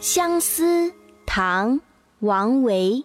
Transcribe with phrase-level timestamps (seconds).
[0.00, 0.92] 相思，
[1.26, 1.74] 唐·
[2.20, 3.04] 王维。